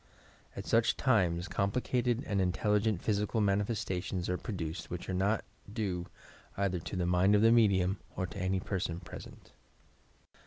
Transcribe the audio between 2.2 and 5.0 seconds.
and intelligent physical mani festations are produced